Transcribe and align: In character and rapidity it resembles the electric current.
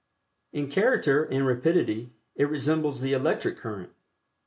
In 0.51 0.67
character 0.67 1.23
and 1.25 1.45
rapidity 1.45 2.09
it 2.35 2.49
resembles 2.49 3.01
the 3.01 3.13
electric 3.13 3.59
current. 3.59 3.91